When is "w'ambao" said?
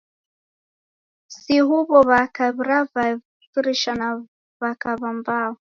5.01-5.51